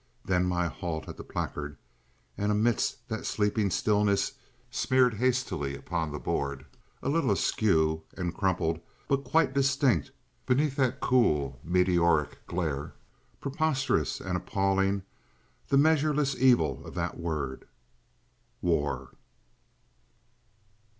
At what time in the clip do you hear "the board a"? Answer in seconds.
6.11-7.07